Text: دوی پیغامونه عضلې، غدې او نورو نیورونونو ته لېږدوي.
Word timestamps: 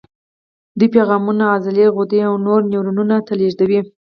دوی 0.77 0.87
پیغامونه 0.95 1.43
عضلې، 1.55 1.85
غدې 1.95 2.19
او 2.27 2.33
نورو 2.45 2.69
نیورونونو 2.71 3.17
ته 3.27 3.33
لېږدوي. 3.39 3.81